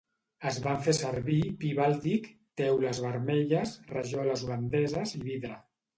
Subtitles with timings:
[0.51, 2.25] Es van fer servir pi bàltic,
[2.61, 5.61] teules vermelles, rajoles holandeses i vidre.